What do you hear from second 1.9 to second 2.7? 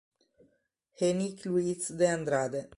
de Andrade